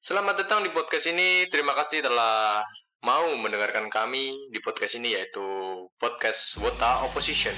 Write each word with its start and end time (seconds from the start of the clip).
Selamat 0.00 0.40
datang 0.40 0.64
di 0.64 0.72
podcast 0.72 1.12
ini. 1.12 1.44
Terima 1.52 1.76
kasih 1.76 2.00
telah 2.00 2.64
mau 3.04 3.36
mendengarkan 3.36 3.92
kami 3.92 4.32
di 4.48 4.58
podcast 4.64 4.96
ini 4.96 5.12
yaitu 5.12 5.44
podcast 6.00 6.56
Wota 6.56 7.04
Opposition. 7.04 7.52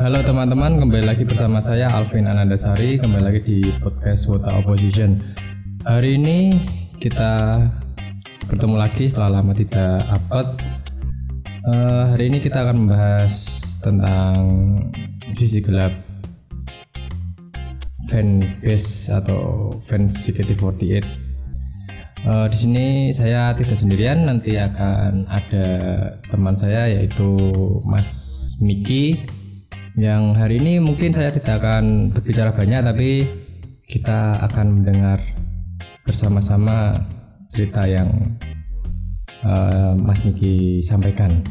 Halo 0.00 0.24
teman-teman, 0.24 0.80
kembali 0.80 1.12
lagi 1.12 1.28
bersama 1.28 1.60
saya 1.60 1.92
Alvin 1.92 2.24
Anandasari, 2.24 2.96
kembali 2.96 3.20
lagi 3.20 3.40
di 3.44 3.58
podcast 3.84 4.32
Wota 4.32 4.48
Opposition. 4.56 5.20
Hari 5.84 6.16
ini 6.16 6.56
kita 6.96 7.60
bertemu 8.48 8.80
lagi 8.80 9.12
setelah 9.12 9.44
lama 9.44 9.52
tidak 9.52 10.00
upload. 10.08 10.56
Eh, 11.68 12.04
hari 12.16 12.32
ini 12.32 12.40
kita 12.40 12.64
akan 12.64 12.88
membahas 12.88 13.34
tentang 13.84 14.36
sisi 15.36 15.60
gelap 15.60 15.92
fanbase 18.08 19.12
atau 19.12 19.68
fans 19.84 20.16
JKT48. 20.16 21.04
Eh, 22.24 22.46
di 22.48 22.56
sini 22.56 22.86
saya 23.12 23.52
tidak 23.52 23.76
sendirian, 23.76 24.24
nanti 24.24 24.56
akan 24.56 25.28
ada 25.28 25.68
teman 26.32 26.56
saya 26.56 26.88
yaitu 26.88 27.36
Mas 27.84 28.08
Miki 28.64 29.20
yang 29.98 30.36
hari 30.38 30.62
ini 30.62 30.78
mungkin 30.78 31.10
saya 31.10 31.34
tidak 31.34 31.62
akan 31.62 32.14
berbicara 32.14 32.54
banyak 32.54 32.80
tapi 32.84 33.10
kita 33.90 34.38
akan 34.46 34.82
mendengar 34.82 35.18
bersama-sama 36.06 37.02
cerita 37.50 37.86
yang 37.90 38.10
uh, 39.42 39.92
Mas 39.98 40.22
Niki 40.22 40.78
sampaikan. 40.78 41.42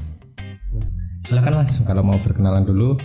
Silakan 1.27 1.59
Mas 1.59 1.75
kalau 1.83 2.01
mau 2.01 2.17
berkenalan 2.23 2.63
dulu. 2.63 2.95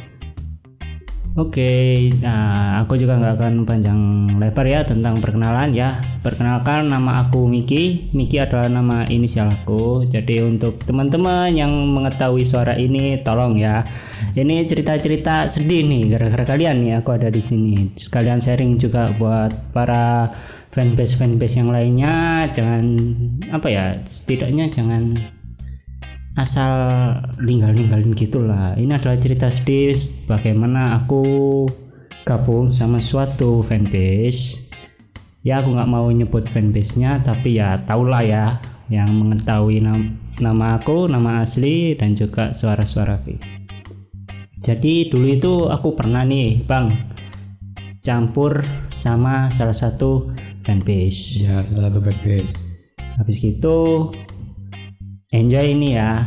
Oke, 1.34 2.14
nah 2.22 2.78
aku 2.78 2.94
juga 2.94 3.18
nggak 3.18 3.34
akan 3.34 3.54
panjang 3.66 4.00
lebar 4.38 4.70
ya 4.70 4.86
tentang 4.86 5.18
perkenalan 5.18 5.74
ya. 5.74 5.98
Perkenalkan 6.22 6.86
nama 6.86 7.26
aku 7.26 7.50
Miki. 7.50 8.06
Miki 8.14 8.38
adalah 8.38 8.70
nama 8.70 9.02
inisial 9.10 9.50
aku. 9.50 10.06
Jadi 10.06 10.46
untuk 10.46 10.78
teman-teman 10.86 11.50
yang 11.50 11.74
mengetahui 11.90 12.46
suara 12.46 12.78
ini, 12.78 13.18
tolong 13.26 13.58
ya. 13.58 13.82
Ini 14.38 14.62
cerita-cerita 14.62 15.50
sedih 15.50 15.82
nih 15.82 16.14
gara-gara 16.14 16.54
kalian 16.54 16.86
nih 16.86 16.92
aku 17.02 17.18
ada 17.18 17.26
di 17.34 17.42
sini. 17.42 17.90
Sekalian 17.98 18.38
sharing 18.38 18.78
juga 18.78 19.10
buat 19.18 19.74
para 19.74 20.30
fanbase 20.70 21.18
fanbase 21.18 21.58
yang 21.58 21.74
lainnya. 21.74 22.46
Jangan 22.54 22.84
apa 23.50 23.66
ya, 23.74 23.84
setidaknya 24.06 24.70
jangan 24.70 25.18
asal 26.34 26.74
ninggal-ninggalin 27.38 28.14
gitulah. 28.14 28.74
Ini 28.74 28.98
adalah 28.98 29.18
cerita 29.18 29.48
sedih 29.50 29.94
bagaimana 30.26 31.02
aku 31.02 31.64
gabung 32.26 32.70
sama 32.70 32.98
suatu 32.98 33.62
fanbase. 33.62 34.70
Ya 35.44 35.60
aku 35.60 35.76
nggak 35.76 35.90
mau 35.90 36.08
nyebut 36.08 36.48
fanbase 36.48 36.98
nya 36.98 37.20
tapi 37.20 37.58
ya 37.60 37.76
tahulah 37.84 38.22
ya 38.24 38.44
yang 38.92 39.08
mengetahui 39.12 39.80
nam 39.80 40.20
nama 40.42 40.76
aku 40.76 41.08
nama 41.08 41.40
asli 41.40 41.96
dan 41.96 42.12
juga 42.12 42.52
suara-suara 42.52 43.16
fake 43.16 43.64
jadi 44.64 45.12
dulu 45.12 45.26
itu 45.28 45.52
aku 45.68 45.92
pernah 45.92 46.24
nih 46.24 46.64
bang 46.64 46.88
campur 48.00 48.64
sama 48.96 49.52
salah 49.52 49.76
satu 49.76 50.32
fanbase. 50.64 51.44
Ya, 51.44 51.60
salah 51.60 51.92
satu 51.92 52.00
fanbase. 52.00 52.54
Habis 53.20 53.36
gitu 53.44 54.08
enjoy 55.34 55.74
ini 55.74 55.98
ya. 55.98 56.22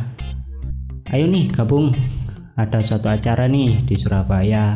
Ayo 1.07 1.31
nih 1.31 1.47
gabung. 1.47 1.95
Ada 2.59 2.83
suatu 2.83 3.07
acara 3.07 3.47
nih 3.47 3.87
di 3.87 3.95
Surabaya. 3.95 4.75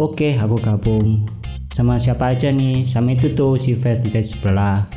Oke, 0.00 0.40
aku 0.40 0.56
gabung. 0.56 1.28
Sama 1.76 2.00
siapa 2.00 2.32
aja 2.32 2.48
nih? 2.48 2.88
Sama 2.88 3.12
itu 3.12 3.36
tuh 3.36 3.60
si 3.60 3.76
fanbase 3.76 4.40
sebelah. 4.40 4.88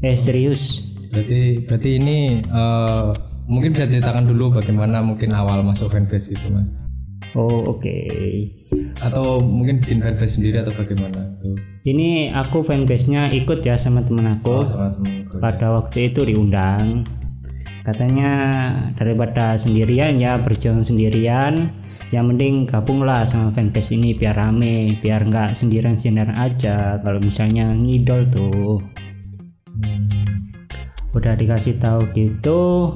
Eh 0.00 0.16
serius? 0.16 0.94
Berarti 1.12 1.68
berarti 1.68 1.90
ini 2.00 2.40
eh, 2.40 3.06
mungkin 3.44 3.76
bisa 3.76 3.84
ceritakan 3.84 4.32
dulu 4.32 4.56
bagaimana 4.56 5.04
mungkin 5.04 5.36
awal 5.36 5.60
masuk 5.60 5.92
fanbase 5.92 6.32
itu 6.32 6.46
Mas. 6.48 6.80
Oh 7.36 7.68
oke. 7.68 7.96
Atau 9.04 9.44
mungkin 9.44 9.84
bikin 9.84 10.00
fanbase 10.00 10.40
sendiri 10.40 10.64
atau 10.64 10.72
bagaimana 10.72 11.36
tuh? 11.44 11.58
Ini 11.84 12.32
aku 12.32 12.64
fanbase-nya 12.64 13.28
ikut 13.36 13.60
ya 13.60 13.76
sama 13.76 14.00
temen 14.00 14.40
aku. 14.40 14.48
Oh, 14.48 14.64
sama 14.64 14.96
temen-temen. 14.96 15.42
pada 15.42 15.76
waktu 15.76 16.08
itu 16.08 16.24
diundang 16.24 17.04
katanya 17.84 18.32
daripada 18.96 19.60
sendirian 19.60 20.16
ya 20.16 20.40
berjuang 20.40 20.80
sendirian. 20.80 21.84
Yang 22.12 22.24
mending 22.30 22.56
gabunglah 22.70 23.26
sama 23.26 23.50
fanbase 23.50 23.98
ini 23.98 24.14
biar 24.14 24.38
rame 24.38 24.94
biar 25.02 25.26
nggak 25.26 25.58
sendirian 25.58 25.98
sendirian 25.98 26.32
aja. 26.34 26.96
Kalau 27.02 27.20
misalnya 27.20 27.70
ngidol 27.74 28.30
tuh. 28.32 28.80
Udah 31.14 31.34
dikasih 31.36 31.78
tahu 31.78 32.06
gitu. 32.14 32.90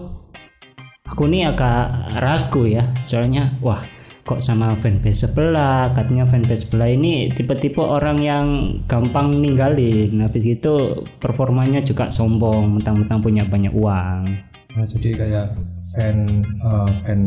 Aku 1.08 1.24
nih 1.24 1.50
agak 1.50 2.14
ragu 2.20 2.68
ya 2.68 2.84
soalnya 3.08 3.56
wah 3.64 3.80
kok 4.22 4.44
sama 4.44 4.76
fanbase 4.76 5.26
sebelah? 5.26 5.90
Katanya 5.96 6.28
fanbase 6.28 6.68
sebelah 6.68 6.92
ini 6.92 7.32
tipe-tipe 7.32 7.80
orang 7.80 8.22
yang 8.22 8.46
gampang 8.86 9.40
ninggalin. 9.40 10.20
Habis 10.20 10.42
gitu 10.46 11.08
performanya 11.18 11.80
juga 11.82 12.06
sombong 12.12 12.78
mentang-mentang 12.78 13.18
punya 13.18 13.42
banyak 13.48 13.72
uang 13.74 14.47
Nah, 14.78 14.86
jadi 14.86 15.08
kayak 15.18 15.46
fan 15.90 16.46
eh, 16.46 16.90
fan 17.02 17.20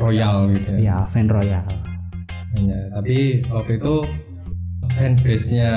royal 0.00 0.48
gitu 0.56 0.80
ya. 0.80 0.80
ya 0.80 0.96
fan 1.04 1.28
royal. 1.28 1.60
Hanya, 2.56 2.88
tapi 2.96 3.44
waktu 3.52 3.76
itu 3.76 4.08
fanbase-nya 4.96 5.70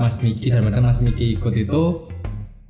Mas 0.00 0.24
Miki 0.24 0.48
dan 0.48 0.64
benar 0.64 0.88
Mas 0.88 1.04
Miki 1.04 1.36
ikut 1.36 1.52
itu 1.52 2.08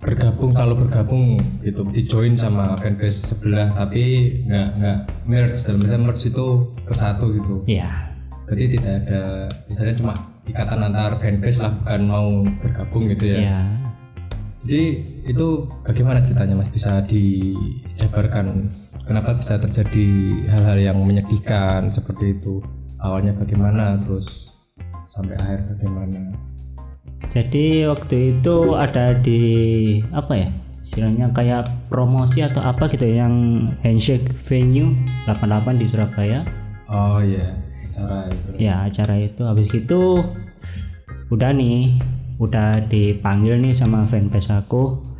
bergabung 0.02 0.52
selalu 0.52 0.84
bergabung 0.84 1.38
gitu 1.62 1.86
di 1.94 2.02
join 2.02 2.34
sama 2.34 2.74
fanbase 2.82 3.38
sebelah 3.38 3.70
tapi 3.78 4.34
nggak 4.50 4.68
nggak 4.82 4.98
merge. 5.30 5.70
Dalam 5.70 5.86
artian 5.86 6.02
merge 6.02 6.26
itu 6.34 6.46
kesatu 6.90 7.30
gitu. 7.30 7.54
Ya 7.70 8.10
berarti 8.44 8.76
tidak 8.76 9.08
ada 9.08 9.48
misalnya 9.70 9.94
cuma 9.96 10.14
ikatan 10.44 10.80
antar 10.84 11.16
fanbase 11.16 11.62
lah 11.62 11.72
bukan 11.78 12.02
mau 12.10 12.28
bergabung 12.60 13.04
gitu 13.14 13.24
ya. 13.32 13.38
Ya 13.38 13.60
jadi 14.64 15.04
itu 15.28 15.68
bagaimana 15.84 16.24
ceritanya 16.24 16.56
mas? 16.56 16.72
Bisa 16.72 17.04
dijabarkan? 17.04 18.72
Kenapa 19.04 19.36
bisa 19.36 19.60
terjadi 19.60 20.08
hal-hal 20.48 20.78
yang 20.80 20.98
menyedihkan 21.04 21.92
seperti 21.92 22.32
itu? 22.40 22.64
Awalnya 23.04 23.36
bagaimana? 23.36 24.00
Terus 24.00 24.56
sampai 25.12 25.36
akhir 25.36 25.76
bagaimana? 25.76 26.32
Jadi 27.28 27.84
waktu 27.84 28.16
itu 28.36 28.56
ada 28.72 29.12
di 29.20 29.42
apa 30.12 30.32
ya 30.36 30.48
istilahnya 30.84 31.32
kayak 31.32 31.64
promosi 31.88 32.44
atau 32.44 32.60
apa 32.60 32.92
gitu 32.92 33.08
ya, 33.08 33.24
yang 33.24 33.68
handshake 33.80 34.28
venue 34.44 34.92
88 35.24 35.80
di 35.80 35.86
Surabaya. 35.88 36.44
Oh 36.92 37.20
iya 37.20 37.56
cara 37.92 38.28
itu. 38.28 38.48
Ya 38.60 38.74
acara 38.84 39.16
itu. 39.16 39.42
Habis 39.44 39.72
itu 39.72 40.24
udah 41.32 41.50
nih 41.56 41.96
udah 42.38 42.90
dipanggil 42.90 43.58
nih 43.60 43.74
sama 43.74 44.02
fanbase 44.06 44.54
aku. 44.54 45.14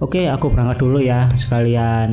Oke 0.00 0.32
aku 0.32 0.48
berangkat 0.48 0.80
dulu 0.80 0.96
ya 0.96 1.28
sekalian 1.36 2.10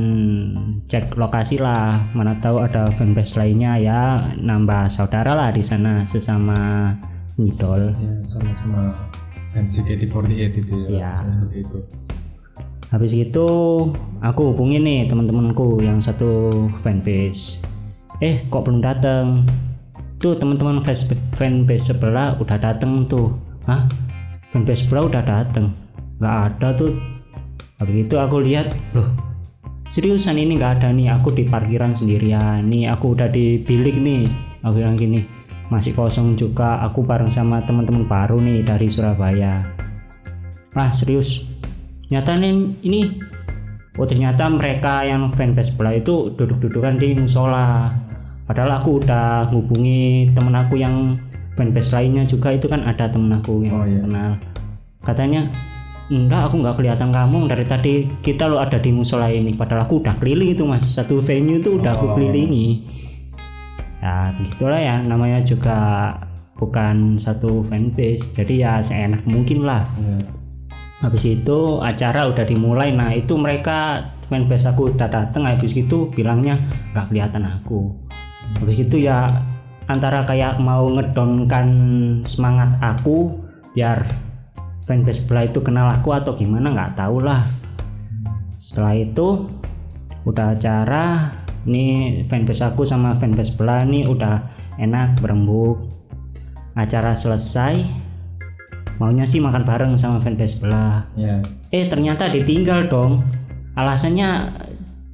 cek 0.91 1.15
lokasi 1.15 1.55
lah. 1.55 2.11
Mana 2.11 2.35
tahu 2.35 2.59
ada 2.59 2.91
fanbase 2.91 3.39
lainnya 3.39 3.79
ya. 3.79 4.27
Nambah 4.35 4.91
saudara 4.91 5.31
lah 5.31 5.55
di 5.55 5.63
sana 5.63 6.03
sesama 6.03 6.91
ngidol 7.39 7.95
ya 7.95 8.13
sama-sama. 8.27 8.91
Fans 9.55 9.71
JKT48 9.73 10.53
itu 10.59 10.75
ya, 10.99 11.09
seperti 11.09 11.63
itu. 11.63 11.79
Habis 12.91 13.13
itu 13.15 13.47
aku 14.19 14.41
hubungin 14.51 14.83
nih 14.83 15.07
teman-temanku 15.07 15.79
yang 15.79 16.03
satu 16.03 16.51
fanbase. 16.83 17.63
Eh 18.19 18.43
kok 18.51 18.67
belum 18.67 18.83
datang? 18.83 19.47
Tuh 20.19 20.35
teman-teman 20.35 20.83
fanbase 21.39 21.95
sebelah 21.95 22.35
udah 22.35 22.57
datang 22.59 23.07
tuh. 23.07 23.46
Hah? 23.67 23.83
Fanbase 24.49 24.87
sebelah 24.87 25.11
udah 25.11 25.23
datang? 25.23 25.75
Gak 26.23 26.35
ada 26.55 26.73
tuh. 26.73 26.95
Habis 27.77 28.09
itu 28.09 28.15
aku 28.17 28.41
lihat, 28.41 28.73
loh 28.97 29.11
seriusan 29.87 30.39
ini 30.39 30.57
nggak 30.57 30.81
ada 30.81 30.89
nih. 30.89 31.13
Aku 31.19 31.29
di 31.35 31.45
parkiran 31.45 31.93
sendirian. 31.93 32.65
Nih 32.65 32.89
aku 32.89 33.13
udah 33.13 33.29
di 33.29 33.61
bilik 33.61 33.99
nih. 34.01 34.25
Aku 34.65 34.81
bilang 34.81 34.97
gini, 34.97 35.21
masih 35.67 35.91
kosong 35.91 36.39
juga 36.39 36.79
aku 36.79 37.03
bareng 37.03 37.27
sama 37.27 37.59
teman-teman 37.59 38.07
baru 38.07 38.39
nih 38.39 38.63
dari 38.63 38.87
Surabaya 38.87 39.67
ah 40.77 40.87
serius 40.87 41.43
nyata 42.07 42.39
nih 42.39 42.55
ini 42.87 43.19
oh 43.99 44.07
ternyata 44.07 44.47
mereka 44.47 45.03
yang 45.03 45.27
fanbase 45.35 45.75
sebelah 45.75 45.99
itu 45.99 46.31
duduk-dudukan 46.39 46.95
di 46.95 47.19
musola 47.19 47.91
padahal 48.47 48.79
aku 48.79 49.03
udah 49.03 49.51
hubungi 49.51 50.31
temen 50.31 50.55
aku 50.55 50.79
yang 50.79 51.19
fanbase 51.57 51.91
lainnya 51.91 52.23
juga 52.23 52.53
itu 52.53 52.69
kan 52.69 52.85
ada 52.85 53.09
temen 53.09 53.33
aku 53.33 53.65
yang 53.65 53.73
Oh, 53.73 53.83
iya. 53.83 53.99
kenal. 53.99 54.31
Katanya 55.01 55.41
enggak 56.07 56.41
aku 56.47 56.55
nggak 56.61 56.75
kelihatan 56.77 57.09
kamu. 57.09 57.37
Dari 57.49 57.65
tadi 57.65 57.93
kita 58.21 58.45
lo 58.45 58.61
ada 58.61 58.77
di 58.77 58.93
musola 58.93 59.27
ini. 59.27 59.51
Padahal 59.51 59.83
aku 59.83 59.99
udah 59.99 60.13
keliling 60.13 60.53
itu 60.53 60.63
mas. 60.63 60.85
Satu 60.85 61.17
venue 61.17 61.57
itu 61.57 61.75
udah 61.75 61.91
aku 61.91 62.05
Oh. 62.07 62.13
kelilingi. 62.13 62.85
Ya 63.97 64.29
begitulah 64.31 64.77
ya. 64.77 64.95
Namanya 65.01 65.41
juga 65.41 65.77
bukan 66.55 67.17
satu 67.17 67.65
fanbase. 67.65 68.33
Jadi 68.33 68.61
ya 68.61 68.77
seenak 68.77 69.25
mungkin 69.25 69.65
lah. 69.65 69.83
Iya. 69.97 70.37
habis 70.97 71.29
itu 71.29 71.77
acara 71.77 72.25
udah 72.25 72.41
dimulai. 72.41 72.89
Nah 72.89 73.13
itu 73.13 73.37
mereka 73.37 74.01
fanbase 74.25 74.65
aku 74.65 74.89
udah 74.89 75.05
dateng. 75.05 75.45
Habis 75.45 75.77
itu 75.77 76.09
bilangnya 76.09 76.57
nggak 76.89 77.13
kelihatan 77.13 77.45
aku. 77.45 77.93
Habis 78.57 78.81
itu 78.81 79.05
ya 79.05 79.29
antara 79.87 80.27
kayak 80.27 80.59
mau 80.59 80.91
ngedonkan 80.91 81.67
semangat 82.27 82.75
aku 82.83 83.39
biar 83.71 84.03
fanbase 84.83 85.23
sebelah 85.23 85.47
itu 85.47 85.59
kenal 85.63 85.87
aku 85.91 86.11
atau 86.15 86.35
gimana 86.35 86.71
nggak 86.71 86.99
tahu 86.99 87.23
lah. 87.23 87.39
Setelah 88.59 88.95
itu 88.99 89.47
udah 90.27 90.55
acara 90.55 91.31
nih 91.63 92.23
fanbase 92.27 92.67
aku 92.67 92.83
sama 92.83 93.15
fanbase 93.15 93.55
sebelah 93.55 93.87
nih 93.87 94.07
udah 94.07 94.43
enak 94.79 95.19
berembuk. 95.23 95.79
Acara 96.77 97.15
selesai 97.15 98.05
maunya 98.97 99.25
sih 99.29 99.39
makan 99.39 99.63
bareng 99.63 99.93
sama 99.95 100.19
fanbase 100.19 100.59
sebelah. 100.59 101.07
Ya. 101.15 101.39
eh 101.71 101.87
ternyata 101.87 102.27
ditinggal 102.27 102.91
dong. 102.91 103.23
Alasannya 103.77 104.51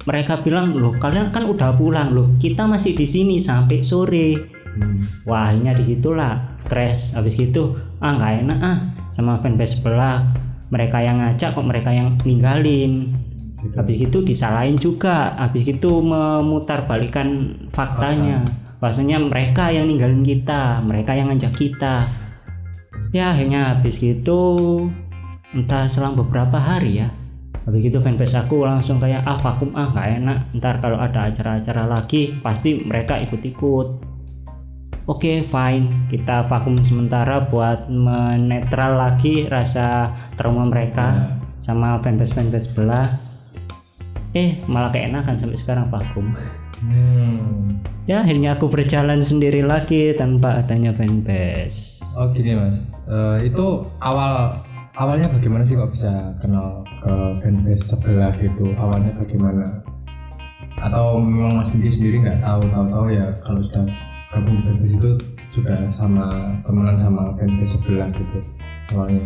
mereka 0.04 0.40
bilang 0.40 0.76
loh 0.76 0.96
kalian 1.00 1.32
kan 1.32 1.48
udah 1.48 1.76
pulang 1.76 2.12
loh 2.12 2.36
kita 2.36 2.68
masih 2.68 2.92
di 2.92 3.08
sini 3.08 3.40
sampai 3.40 3.80
sore 3.80 4.53
Hmm. 4.74 4.98
wah 5.26 5.50
akhirnya 5.50 5.72
di 5.78 5.84
situlah 5.86 6.58
crash. 6.66 7.14
Habis 7.14 7.38
gitu 7.38 7.78
ah 8.02 8.14
nggak 8.18 8.32
enak 8.46 8.58
ah 8.58 8.78
sama 9.14 9.38
fanbase 9.38 9.80
sebelah. 9.80 10.26
Mereka 10.72 10.98
yang 11.06 11.22
ngajak 11.22 11.54
kok 11.54 11.66
mereka 11.66 11.90
yang 11.94 12.18
ninggalin. 12.26 13.14
Gitu. 13.64 13.74
habis 13.80 13.98
itu 14.02 14.18
disalahin 14.20 14.76
juga. 14.76 15.32
Habis 15.40 15.64
itu 15.70 15.90
memutar 16.02 16.84
balikan 16.84 17.56
faktanya. 17.72 18.44
Bahwasanya 18.82 19.16
mereka 19.22 19.72
yang 19.72 19.88
ninggalin 19.88 20.20
kita 20.20 20.82
mereka 20.84 21.16
yang 21.16 21.32
ngajak 21.32 21.54
kita. 21.56 22.04
Ya 23.14 23.30
akhirnya 23.30 23.78
habis 23.78 24.02
gitu 24.02 24.90
entah 25.54 25.86
selang 25.86 26.18
beberapa 26.18 26.58
hari 26.58 26.98
ya 26.98 27.08
habis 27.64 27.88
itu 27.88 27.96
fanbase 27.96 28.36
aku 28.36 28.68
langsung 28.68 29.00
kayak 29.00 29.24
ah 29.24 29.40
vakum 29.40 29.72
ah 29.72 29.88
nggak 29.88 30.08
enak. 30.20 30.38
Ntar 30.60 30.74
kalau 30.84 31.00
ada 31.00 31.32
acara-acara 31.32 31.88
lagi 31.88 32.36
pasti 32.44 32.84
mereka 32.84 33.16
ikut-ikut 33.24 34.13
Oke 35.04 35.44
fine 35.44 36.08
kita 36.08 36.48
vakum 36.48 36.80
sementara 36.80 37.44
buat 37.44 37.92
menetral 37.92 38.96
lagi 38.96 39.44
rasa 39.44 40.08
trauma 40.32 40.64
mereka 40.64 41.28
sama 41.60 42.00
fanbase 42.00 42.32
fanbase 42.32 42.72
sebelah 42.72 43.04
eh 44.32 44.64
malah 44.64 44.88
keenakan 44.88 45.36
sampai 45.36 45.58
sekarang 45.60 45.86
vakum 45.88 46.32
Hmm. 46.84 47.80
ya 48.04 48.20
akhirnya 48.20 48.60
aku 48.60 48.68
berjalan 48.68 49.16
sendiri 49.16 49.64
lagi 49.64 50.12
tanpa 50.12 50.60
adanya 50.60 50.92
fanbase 50.92 52.12
Oh 52.20 52.28
gini 52.34 52.52
mas, 52.52 52.92
Eh, 53.04 53.48
itu 53.48 53.88
awal 54.00 54.60
awalnya 54.92 55.32
bagaimana 55.32 55.64
sih 55.64 55.76
kok 55.76 55.88
bisa 55.88 56.12
kenal 56.40 56.84
ke 57.00 57.12
fanbase 57.40 57.94
sebelah 57.94 58.36
gitu? 58.36 58.68
Awalnya 58.76 59.16
bagaimana? 59.16 59.80
Atau 60.76 61.24
memang 61.24 61.56
mas 61.56 61.72
Diki 61.72 61.88
sendiri 61.88 62.16
nggak 62.20 62.40
tahu 62.42 62.68
tahu-tahu 62.68 63.06
ya 63.08 63.32
kalau 63.40 63.60
sudah 63.64 63.84
gabung 64.34 64.58
di 64.58 64.62
fanbase 64.66 64.94
itu 64.98 65.10
sudah 65.54 65.78
sama 65.94 66.26
temenan 66.66 66.98
sama 66.98 67.30
fanbase 67.38 67.78
sebelah 67.78 68.10
gitu 68.18 68.38
awalnya? 68.90 69.22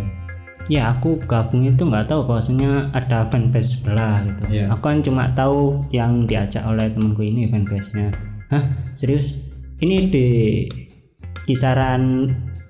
ya 0.69 0.93
aku 0.93 1.17
gabung 1.25 1.65
itu 1.65 1.81
nggak 1.81 2.13
tahu 2.13 2.29
bahwasanya 2.29 2.93
ada 2.93 3.25
fanbase 3.33 3.81
sebelah 3.81 4.21
gitu. 4.29 4.43
Iya. 4.53 4.65
aku 4.69 4.85
kan 4.85 5.01
cuma 5.01 5.25
tahu 5.33 5.81
yang 5.89 6.29
diajak 6.29 6.61
oleh 6.69 6.93
temanku 6.93 7.25
ini 7.25 7.49
fanbase 7.49 7.97
nya 7.97 8.13
hah? 8.53 8.65
Serius? 8.93 9.49
Ini 9.79 10.11
di 10.11 10.29
kisaran 11.47 12.29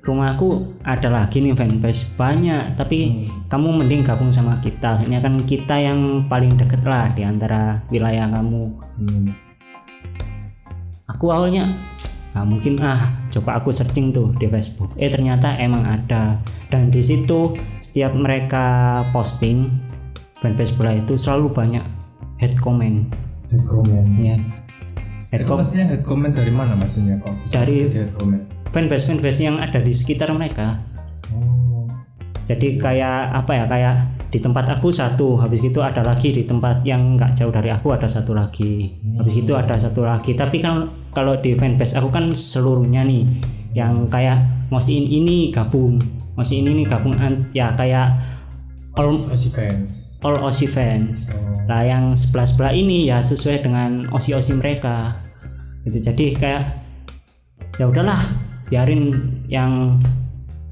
rumahku 0.08 0.80
ada 0.86 1.12
lagi 1.12 1.44
nih 1.44 1.52
fanbase 1.52 2.14
banyak. 2.16 2.78
Tapi 2.78 3.28
kamu 3.50 3.84
mending 3.84 4.02
gabung 4.06 4.32
sama 4.32 4.56
kita. 4.64 5.04
Ini 5.04 5.20
kan 5.20 5.36
kita 5.42 5.76
yang 5.76 6.30
paling 6.30 6.56
deket 6.56 6.80
lah 6.84 7.12
di 7.12 7.26
antara 7.26 7.82
wilayah 7.92 8.28
kamu. 8.30 8.64
Hmm. 8.98 9.28
aku 11.08 11.34
awalnya 11.34 11.64
nah 12.30 12.42
mungkin 12.42 12.76
ah 12.78 13.00
coba 13.28 13.56
aku 13.56 13.70
searching 13.70 14.10
tuh 14.10 14.30
di 14.34 14.46
Facebook 14.46 14.92
eh 14.94 15.08
ternyata 15.08 15.56
emang 15.56 15.82
ada 15.82 16.36
dan 16.68 16.88
di 16.88 17.00
situ 17.00 17.56
setiap 17.80 18.12
mereka 18.12 18.64
posting 19.10 19.66
fanbase 20.38 20.72
bola 20.72 20.94
itu 20.94 21.14
selalu 21.14 21.50
banyak 21.50 21.84
head 22.36 22.54
comment 22.56 23.08
Head 23.48 23.64
comment. 23.64 24.06
ya 24.18 24.36
head 25.28 25.40
Itu 25.40 25.48
comment 25.48 25.60
maksudnya 25.64 25.84
head 25.88 26.02
comment 26.02 26.32
dari 26.32 26.52
mana 26.52 26.72
maksudnya 26.72 27.16
kok? 27.18 27.32
Dari- 27.48 27.88
head 27.88 28.12
comment. 28.14 28.44
fanbase 28.68 29.04
fanbase 29.06 29.40
yang 29.40 29.56
ada 29.56 29.78
di 29.78 29.90
sekitar 29.90 30.30
mereka 30.30 30.78
Oh. 31.28 31.84
jadi 32.40 32.76
kayak 32.76 33.18
apa 33.34 33.52
ya 33.52 33.64
kayak 33.66 33.94
di 34.28 34.38
tempat 34.38 34.68
aku 34.70 34.88
satu 34.88 35.36
habis 35.36 35.60
itu 35.60 35.80
ada 35.80 36.00
lagi 36.00 36.28
di 36.30 36.40
tempat 36.42 36.80
yang 36.82 37.16
nggak 37.16 37.32
jauh 37.32 37.48
dari 37.48 37.68
aku 37.68 37.92
ada 37.92 38.04
satu 38.04 38.32
lagi 38.32 38.92
habis 39.16 39.34
itu 39.34 39.52
ada 39.52 39.72
satu 39.74 40.04
lagi 40.04 40.32
tapi 40.32 40.60
kan 40.60 40.84
kalau 41.12 41.38
di 41.40 41.56
fanbase 41.56 41.96
aku 41.98 42.08
kan 42.12 42.30
seluruhnya 42.32 43.04
nih 43.04 43.24
yang 43.76 44.08
kayak 44.08 44.40
ngosiin 44.72 45.04
ini 45.08 45.48
gabung 45.52 45.96
ngosiin 46.36 46.66
ini 46.68 46.82
gabung 46.86 47.16
ya 47.56 47.72
kayak 47.74 48.14
all 48.98 49.14
Masih 49.30 49.54
fans. 49.54 50.18
all 50.26 50.36
Aussie 50.42 50.66
fans 50.70 51.30
Oh. 51.30 51.62
Nah 51.68 51.84
yang 51.84 52.16
sebelah-sebelah 52.16 52.72
ini 52.72 53.06
ya 53.12 53.20
sesuai 53.20 53.60
dengan 53.60 54.08
osi-osi 54.10 54.56
mereka 54.56 55.20
gitu 55.84 56.00
jadi 56.00 56.26
kayak 56.34 56.64
ya 57.76 57.86
udahlah 57.86 58.18
biarin 58.72 59.20
yang 59.46 60.00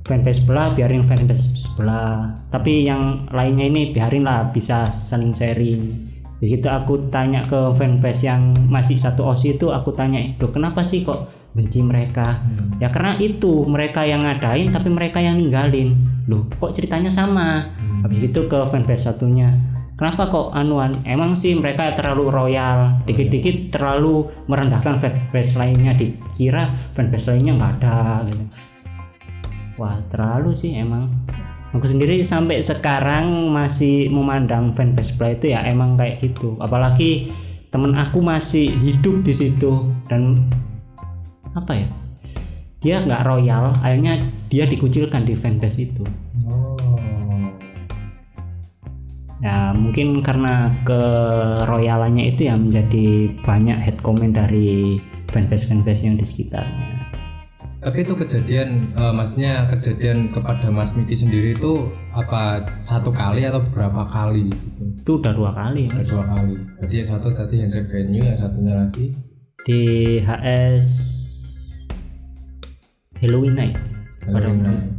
fanbase 0.08 0.42
sebelah 0.44 0.72
biarin 0.72 1.04
fanbase 1.04 1.52
sebelah 1.52 2.32
tapi 2.48 2.88
yang 2.88 3.28
lainnya 3.30 3.68
ini 3.68 3.92
biarin 3.92 4.24
lah 4.24 4.48
bisa 4.50 4.88
saling 4.90 5.36
sharing 5.36 5.92
begitu 6.36 6.68
aku 6.68 7.08
tanya 7.08 7.40
ke 7.40 7.72
fanbase 7.72 8.28
yang 8.28 8.52
masih 8.68 9.00
satu 9.00 9.24
osi 9.32 9.56
itu 9.56 9.72
aku 9.72 9.92
tanya 9.96 10.20
loh 10.36 10.52
kenapa 10.52 10.84
sih 10.84 11.00
kok 11.00 11.32
benci 11.56 11.80
mereka? 11.80 12.44
Hmm. 12.44 12.76
ya 12.76 12.92
karena 12.92 13.16
itu 13.16 13.64
mereka 13.64 14.04
yang 14.04 14.20
ngadain 14.20 14.68
tapi 14.68 14.92
mereka 14.92 15.24
yang 15.24 15.40
ninggalin. 15.40 15.96
Loh 16.28 16.44
kok 16.60 16.76
ceritanya 16.76 17.08
sama? 17.08 17.64
Hmm. 17.80 18.04
habis 18.04 18.20
itu 18.28 18.44
ke 18.44 18.58
fanbase 18.68 19.08
satunya 19.08 19.56
kenapa 19.96 20.28
kok 20.28 20.52
anuan 20.52 20.92
emang 21.08 21.32
sih 21.32 21.56
mereka 21.56 21.96
terlalu 21.96 22.28
royal 22.28 23.00
dikit-dikit 23.08 23.72
terlalu 23.72 24.28
merendahkan 24.44 25.00
fanbase 25.00 25.56
lainnya 25.56 25.96
dikira 25.96 26.68
fanbase 26.92 27.32
lainnya 27.32 27.52
nggak 27.56 27.72
ada. 27.80 28.28
Gitu 28.28 28.44
wah 29.76 30.00
terlalu 30.08 30.56
sih 30.56 30.72
emang 30.76 31.12
aku 31.72 31.86
sendiri 31.86 32.22
sampai 32.22 32.62
sekarang 32.62 33.50
masih 33.50 34.12
memandang 34.12 34.74
fanbase 34.76 35.14
sebelah 35.14 35.32
itu 35.34 35.46
ya 35.50 35.66
emang 35.66 35.98
kayak 35.98 36.22
gitu. 36.22 36.54
Apalagi 36.62 37.32
temen 37.72 37.98
aku 37.98 38.22
masih 38.22 38.70
hidup 38.70 39.26
di 39.26 39.34
situ 39.34 39.90
dan 40.06 40.46
apa 41.56 41.72
ya? 41.74 41.88
Dia 42.84 42.96
nggak 43.02 43.24
royal 43.26 43.74
akhirnya 43.82 44.22
dia 44.46 44.68
dikucilkan 44.68 45.26
di 45.26 45.34
fanbase 45.34 45.78
itu. 45.90 46.04
Oh. 46.46 46.76
ya 49.44 49.70
mungkin 49.76 50.24
karena 50.24 50.72
keroyalannya 50.88 52.34
itu 52.34 52.48
ya 52.48 52.56
menjadi 52.56 53.30
banyak 53.44 53.78
head 53.78 53.98
comment 54.00 54.32
dari 54.32 54.98
fanbase 55.28 55.68
fanbase 55.68 56.08
yang 56.08 56.16
di 56.16 56.24
sekitarnya 56.24 56.95
Tapi 57.86 58.02
itu 58.02 58.18
kejadian, 58.18 58.90
eh, 58.98 59.12
maksudnya 59.14 59.70
kejadian 59.70 60.34
kepada 60.34 60.74
Mas 60.74 60.90
Miki 60.98 61.14
sendiri 61.14 61.54
itu 61.54 61.86
apa 62.10 62.66
satu 62.82 63.14
kali 63.14 63.46
atau 63.46 63.62
berapa 63.70 64.02
kali 64.10 64.50
gitu? 64.50 64.82
itu 65.06 65.10
udah 65.22 65.30
dua 65.30 65.54
kali 65.54 65.86
mas 65.94 66.10
dua 66.10 66.26
kali. 66.26 66.58
Berarti 66.82 66.94
yang 66.98 67.10
satu 67.14 67.28
tadi 67.30 67.62
yang 67.62 67.70
venue, 67.70 68.26
yang 68.26 68.34
satunya 68.34 68.74
lagi 68.74 69.14
di 69.62 69.82
HS 70.18 70.88
Halloween 73.22 73.54
night 73.54 73.78
pada 74.26 74.50
Halloween. 74.50 74.90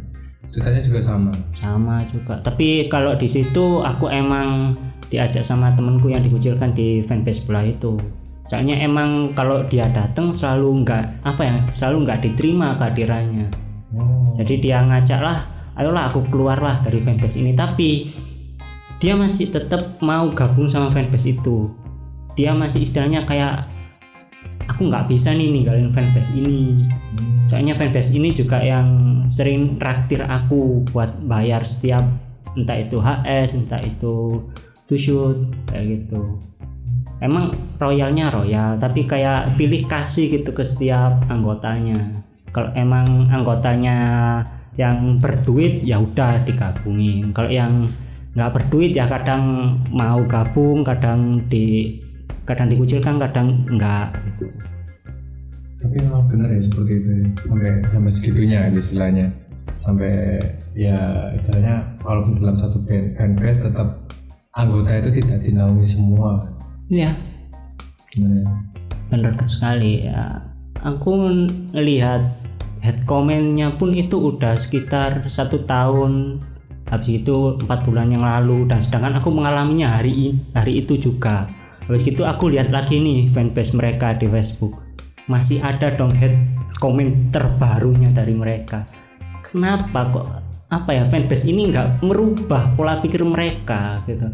Ceritanya 0.48 0.80
juga 0.80 1.00
sama. 1.04 1.32
sama 1.60 2.08
juga 2.08 2.40
tapi 2.40 2.88
kalau 2.88 3.20
di 3.20 3.28
situ 3.28 3.84
aku 3.84 4.08
emang 4.08 4.80
diajak 5.12 5.44
sama 5.44 5.76
temenku 5.76 6.08
yang 6.08 6.24
dikucilkan 6.24 6.72
di 6.72 7.04
fanbase 7.04 7.44
sebelah 7.44 7.68
itu 7.68 8.00
soalnya 8.48 8.80
emang 8.80 9.36
kalau 9.36 9.64
dia 9.68 9.88
datang 9.92 10.32
selalu 10.32 10.88
nggak 10.88 11.06
apa 11.28 11.42
ya 11.44 11.56
selalu 11.72 11.98
nggak 12.08 12.20
diterima 12.24 12.80
kehadirannya. 12.80 13.48
Oh. 13.96 14.36
jadi 14.36 14.54
dia 14.60 14.78
ngajak 14.84 15.24
lah 15.24 15.40
ayolah 15.80 16.12
aku 16.12 16.26
keluarlah 16.28 16.82
dari 16.84 17.00
fanbase 17.00 17.40
ini. 17.40 17.54
Tapi 17.54 18.10
dia 18.98 19.14
masih 19.14 19.54
tetap 19.54 20.02
mau 20.02 20.28
gabung 20.34 20.66
sama 20.66 20.90
fanbase 20.90 21.38
itu. 21.38 21.72
Dia 22.34 22.54
masih 22.54 22.84
istilahnya 22.84 23.24
kayak 23.24 23.70
aku 24.68 24.90
nggak 24.90 25.08
bisa 25.08 25.32
nih 25.32 25.50
ninggalin 25.54 25.94
fanbase 25.94 26.36
ini. 26.38 26.86
Hmm. 26.86 27.48
soalnya 27.48 27.80
fanbase 27.80 28.12
ini 28.20 28.36
juga 28.36 28.60
yang 28.60 29.24
sering 29.32 29.80
traktir 29.80 30.20
aku 30.20 30.84
buat 30.92 31.16
bayar 31.24 31.64
setiap 31.64 32.04
entah 32.60 32.76
itu 32.76 33.00
HS 33.00 33.64
entah 33.64 33.80
itu 33.80 34.44
to 34.84 34.96
shoot 35.00 35.48
kayak 35.72 36.04
gitu 36.04 36.36
emang 37.22 37.54
royalnya 37.82 38.30
royal 38.30 38.78
tapi 38.78 39.10
kayak 39.10 39.58
pilih 39.58 39.86
kasih 39.90 40.30
gitu 40.30 40.54
ke 40.54 40.62
setiap 40.62 41.26
anggotanya 41.30 41.98
kalau 42.54 42.70
emang 42.78 43.30
anggotanya 43.30 43.98
yang 44.78 45.18
berduit 45.18 45.82
ya 45.82 45.98
udah 45.98 46.46
digabungin 46.46 47.34
kalau 47.34 47.50
yang 47.50 47.90
nggak 48.38 48.54
berduit 48.54 48.94
ya 48.94 49.10
kadang 49.10 49.74
mau 49.90 50.22
gabung 50.30 50.86
kadang 50.86 51.42
di 51.50 51.98
kadang 52.46 52.70
dikucilkan 52.70 53.18
kadang 53.18 53.66
enggak 53.68 54.14
Tapi 55.78 55.94
memang 56.02 56.26
benar 56.26 56.50
ya 56.50 56.62
seperti 56.66 56.94
itu. 56.98 57.12
Sampai 57.46 57.70
sampai 57.86 58.10
segitunya 58.10 58.66
istilahnya. 58.74 59.30
Sampai 59.78 60.42
ya 60.74 61.30
istilahnya 61.38 61.86
walaupun 62.02 62.42
dalam 62.42 62.58
satu 62.58 62.82
band 62.82 63.14
fanbase 63.14 63.62
tetap 63.62 64.10
anggota 64.58 64.90
itu 65.06 65.22
tidak 65.22 65.46
dinaungi 65.46 65.86
semua. 65.86 66.50
Ya 66.88 67.12
Gimana 68.12 68.44
ya? 68.44 68.52
benar 69.08 69.34
sekali 69.48 70.08
ya. 70.08 70.44
Aku 70.84 71.44
lihat 71.74 72.22
head 72.84 73.04
comment-nya 73.08 73.76
pun 73.76 73.96
itu 73.96 74.36
udah 74.36 74.56
sekitar 74.56 75.28
satu 75.28 75.64
tahun. 75.64 76.44
Habis 76.88 77.24
itu 77.24 77.60
empat 77.60 77.84
bulan 77.84 78.08
yang 78.08 78.24
lalu 78.24 78.64
dan 78.64 78.80
sedangkan 78.80 79.20
aku 79.20 79.28
mengalaminya 79.32 80.00
hari 80.00 80.40
hari 80.56 80.80
itu 80.80 80.96
juga. 80.96 81.48
Habis 81.88 82.16
itu 82.16 82.24
aku 82.24 82.52
lihat 82.52 82.72
lagi 82.72 83.00
nih 83.00 83.28
fanbase 83.32 83.76
mereka 83.76 84.16
di 84.16 84.28
Facebook. 84.28 84.88
Masih 85.28 85.60
ada 85.60 85.92
dong 85.92 86.16
head 86.16 86.36
comment 86.80 87.28
terbarunya 87.32 88.12
dari 88.16 88.32
mereka. 88.32 88.88
Kenapa 89.44 90.08
kok 90.08 90.28
apa 90.68 90.92
ya 90.92 91.08
fanbase 91.08 91.48
ini 91.48 91.72
nggak 91.72 92.04
merubah 92.04 92.76
pola 92.76 93.00
pikir 93.00 93.24
mereka 93.24 94.04
gitu. 94.04 94.28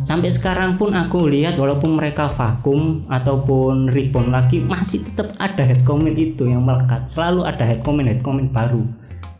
Sampai 0.00 0.32
sekarang 0.32 0.80
pun 0.80 0.96
aku 0.96 1.28
lihat 1.28 1.60
walaupun 1.60 1.96
mereka 1.96 2.28
vakum 2.32 3.04
ataupun 3.08 3.92
rebound 3.92 4.32
lagi 4.32 4.60
masih 4.60 5.04
tetap 5.04 5.36
ada 5.36 5.60
head 5.60 5.84
comment 5.84 6.16
itu 6.16 6.48
yang 6.48 6.64
melekat. 6.64 7.08
Selalu 7.08 7.44
ada 7.48 7.64
head 7.64 7.80
comment 7.84 8.08
head 8.08 8.20
comment 8.24 8.48
baru 8.48 8.80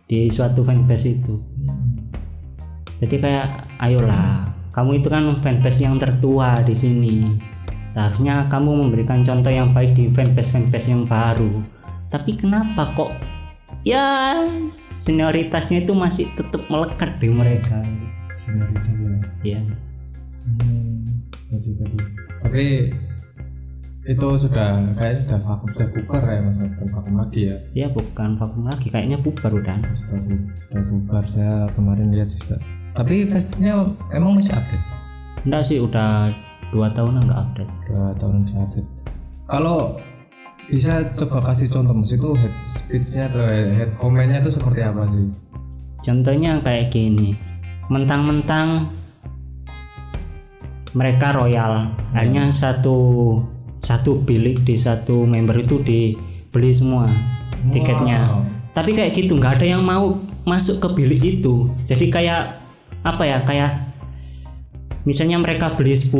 di 0.08 0.28
suatu 0.28 0.64
fanbase 0.64 1.16
itu. 1.16 1.40
Jadi 3.00 3.16
kayak 3.20 3.80
ayolah 3.80 4.52
kamu 4.72 5.00
itu 5.00 5.08
kan 5.12 5.24
fanbase 5.40 5.84
yang 5.84 5.96
tertua 5.96 6.60
di 6.64 6.76
sini. 6.76 7.16
Seharusnya 7.88 8.48
kamu 8.48 8.86
memberikan 8.86 9.20
contoh 9.24 9.52
yang 9.52 9.72
baik 9.76 9.92
di 9.92 10.08
fanbase 10.12 10.56
fanbase 10.56 10.88
yang 10.92 11.04
baru. 11.04 11.52
Tapi 12.12 12.36
kenapa 12.36 12.92
kok 12.96 13.12
ya 13.86 14.36
senioritasnya 14.74 15.84
itu 15.84 15.92
masih 15.96 16.26
tetap 16.36 16.62
melekat 16.68 17.16
di 17.18 17.28
mereka. 17.32 17.80
Senioritas 18.36 18.96
ya. 19.44 19.60
Hmm, 20.44 21.04
ya 21.52 21.58
juga 21.60 21.84
sih. 21.88 22.02
Tapi 22.40 22.64
itu 24.08 24.26
sudah 24.32 24.80
kayak 24.96 25.28
sudah 25.28 25.40
vakum 25.44 25.68
sudah 25.76 25.88
bubar 25.92 26.22
ya 26.24 26.40
mas. 26.40 26.56
Bukan 26.56 26.88
vakum 26.88 27.14
lagi 27.20 27.40
ya? 27.52 27.56
Ya 27.76 27.86
bukan 27.92 28.30
vakum 28.40 28.62
lagi. 28.64 28.86
Kayaknya 28.88 29.18
bubar 29.20 29.52
udah. 29.52 29.76
Sudah, 29.92 30.20
sudah 30.66 30.82
bubar. 30.88 31.24
Saya 31.28 31.54
kemarin 31.76 32.08
lihat 32.12 32.32
juga. 32.32 32.56
Tapi 32.96 33.28
Facebooknya 33.28 33.94
emang 34.16 34.40
masih 34.40 34.56
update? 34.56 34.86
Enggak 35.46 35.62
sih 35.68 35.78
udah 35.80 36.32
dua 36.72 36.88
tahunan 36.92 37.22
nggak 37.28 37.40
update. 37.44 37.72
Dua 37.88 38.12
tahun 38.16 38.32
masih 38.44 38.56
update. 38.60 38.88
Kalau 39.50 39.78
bisa 40.70 41.02
coba 41.18 41.50
kasih 41.50 41.66
contoh 41.66 41.98
mas 41.98 42.14
itu 42.14 42.30
head 42.38 42.54
speechnya 42.62 43.26
atau 43.26 43.42
head 43.50 43.90
comment-nya 43.98 44.38
itu 44.38 44.54
seperti 44.54 44.80
apa 44.86 45.02
sih? 45.10 45.26
Contohnya 46.06 46.62
kayak 46.62 46.94
gini. 46.94 47.34
Mentang-mentang 47.90 48.86
mereka 50.94 51.34
royal. 51.34 51.90
Hanya 52.14 52.54
satu 52.54 53.36
satu 53.82 54.22
bilik 54.22 54.62
di 54.62 54.78
satu 54.78 55.26
member 55.26 55.58
itu 55.58 55.82
dibeli 55.82 56.70
semua 56.70 57.10
tiketnya. 57.74 58.24
Wow. 58.24 58.46
tapi 58.70 58.94
kayak 58.94 59.12
gitu 59.18 59.34
nggak 59.36 59.60
ada 59.60 59.66
yang 59.76 59.82
mau 59.82 60.22
masuk 60.46 60.78
ke 60.78 60.88
bilik 61.02 61.42
itu. 61.42 61.66
Jadi 61.84 62.06
kayak 62.08 62.62
apa 63.02 63.22
ya 63.26 63.42
kayak 63.42 63.90
misalnya 65.02 65.42
mereka 65.42 65.74
beli 65.74 65.98
10 65.98 66.14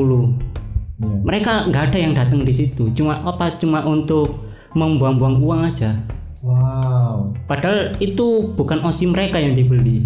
Iya. 1.01 1.17
mereka 1.25 1.53
nggak 1.69 1.83
ada 1.91 1.99
yang 1.99 2.13
datang 2.13 2.45
di 2.45 2.53
situ. 2.53 2.93
Cuma 2.93 3.17
apa? 3.25 3.57
Cuma 3.57 3.81
untuk 3.89 4.53
membuang-buang 4.77 5.41
uang 5.41 5.61
aja. 5.65 5.97
Wow. 6.45 7.33
Padahal 7.49 7.97
itu 8.01 8.53
bukan 8.53 8.85
osi 8.85 9.09
mereka 9.09 9.41
yang 9.41 9.57
dibeli. 9.57 10.05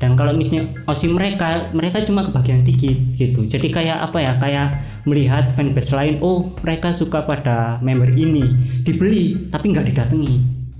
Dan 0.00 0.16
kalau 0.16 0.32
misalnya 0.32 0.64
osi 0.88 1.12
mereka 1.12 1.68
mereka 1.76 2.00
cuma 2.08 2.24
kebagian 2.24 2.64
dikit 2.64 2.96
gitu. 3.20 3.44
Jadi 3.44 3.68
kayak 3.68 4.00
apa 4.00 4.18
ya? 4.20 4.32
Kayak 4.40 4.68
melihat 5.04 5.52
fanbase 5.52 5.92
lain 5.92 6.20
oh 6.24 6.56
mereka 6.64 6.96
suka 6.96 7.20
pada 7.28 7.76
member 7.84 8.08
ini. 8.16 8.44
Dibeli 8.80 9.52
tapi 9.52 9.76
nggak 9.76 9.92
didatangi. 9.92 10.34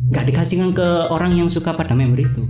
Nggak 0.09 0.25
dikasihkan 0.33 0.73
ke 0.73 0.89
orang 1.13 1.37
yang 1.37 1.53
suka 1.53 1.77
pada 1.77 1.93
member 1.93 2.25
itu 2.25 2.49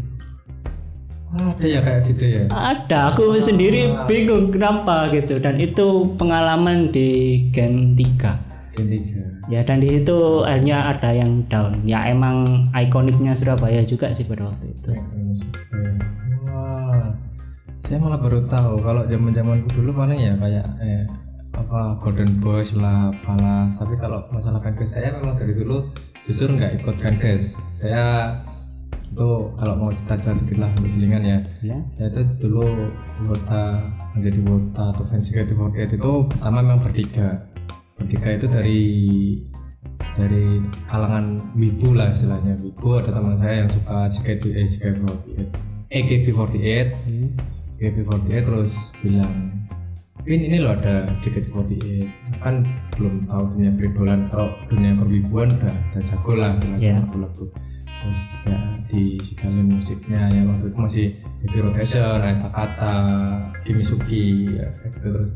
ada 1.30 1.64
ya 1.64 1.80
kayak 1.82 2.00
gitu 2.10 2.24
ya. 2.26 2.42
Ada 2.50 3.14
aku 3.14 3.38
sendiri 3.38 3.94
bingung 4.10 4.50
kenapa 4.50 5.06
gitu. 5.14 5.38
Dan 5.38 5.62
itu 5.62 6.14
pengalaman 6.18 6.90
di 6.90 7.38
Gen 7.54 7.94
3 7.94 8.50
ketiga 8.80 9.24
ya 9.50 9.60
dan 9.66 9.82
di 9.82 9.88
situ 9.90 10.46
akhirnya 10.46 10.94
ada 10.94 11.10
yang 11.12 11.42
down. 11.50 11.82
Ya 11.84 12.06
emang 12.08 12.70
ikoniknya 12.72 13.34
Surabaya 13.34 13.82
juga 13.82 14.14
sih 14.14 14.24
pada 14.24 14.48
waktu 14.48 14.72
itu. 14.72 14.90
Wah, 16.48 17.10
saya 17.84 17.98
malah 17.98 18.20
baru 18.22 18.46
tahu 18.46 18.78
kalau 18.80 19.02
zaman 19.10 19.34
zamanku 19.34 19.68
dulu 19.74 19.90
paling 19.94 20.20
ya 20.22 20.32
kayak 20.38 20.66
eh, 20.80 21.04
apa 21.58 21.98
Golden 21.98 22.30
Boys 22.38 22.78
lah, 22.78 23.10
apalah. 23.10 23.68
Tapi 23.74 23.94
kalau 23.98 24.24
masalah 24.30 24.62
fanbase 24.62 25.02
saya 25.02 25.18
memang 25.18 25.36
dari 25.36 25.54
dulu 25.58 25.90
justru 26.24 26.54
nggak 26.54 26.82
ikut 26.82 26.96
fanbase. 27.02 27.58
Saya 27.74 28.38
itu 29.10 29.30
kalau 29.58 29.74
mau 29.74 29.90
cerita-cerita 29.90 30.38
dikit 30.38 30.58
lah 30.62 30.70
berselingan 30.78 31.22
ya. 31.26 31.38
ya 31.66 31.78
Saya 31.98 32.08
itu 32.14 32.22
dulu 32.46 32.62
wota 33.26 33.62
menjadi 34.14 34.38
wota 34.46 34.84
atau 34.94 35.04
fans 35.10 35.26
JKT48 35.26 35.98
itu 35.98 36.12
pertama 36.30 36.62
memang 36.62 36.80
bertiga. 36.86 37.42
Bertiga 37.98 38.28
itu 38.38 38.46
dari 38.46 38.82
dari 40.14 40.62
kalangan 40.86 41.42
wibu 41.58 41.98
lah 41.98 42.14
istilahnya. 42.14 42.54
Wibu 42.62 43.02
ada 43.02 43.10
teman 43.10 43.34
saya 43.34 43.66
yang 43.66 43.70
suka 43.70 44.06
JKT 44.06 44.42
eh, 44.54 44.66
JKT48 44.70 45.70
AKB48 45.90 46.88
AKB48 47.82 48.30
terus 48.46 48.94
bilang 49.02 49.34
Vin 50.22 50.44
ini 50.44 50.60
loh 50.60 50.76
ada 50.76 51.08
JKT48 51.18 51.80
kan 52.44 52.62
belum 52.94 53.26
tahu 53.26 53.42
dunia 53.56 53.72
peridolan 53.74 54.28
kalau 54.28 54.52
dunia 54.68 54.92
perwibuan 55.00 55.48
udah, 55.48 55.74
udah 55.74 56.02
jago 56.04 56.32
lah 56.36 56.52
istilahnya 56.54 57.02
lagu-lagu 57.02 57.48
terus 58.00 58.22
ya 58.48 58.60
di 58.88 59.20
sigalin 59.20 59.68
musiknya 59.76 60.32
yang 60.32 60.48
waktu 60.56 60.72
itu 60.72 60.78
masih 60.80 61.06
heavy 61.44 61.58
rotation 61.60 62.18
Aita 62.24 62.48
Kata 62.48 62.96
Kimisuki 63.62 64.56
ya, 64.56 64.66
kayak 64.80 64.90
gitu 64.96 65.08
terus. 65.12 65.30